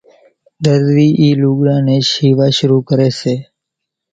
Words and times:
ۮرزي 0.63 1.07
اِي 1.19 1.29
لوڳڙان 1.41 1.81
نين 1.87 2.01
شيووا 2.11 2.47
شروع 2.57 2.81
ڪري 2.89 3.09
سي 3.19 3.35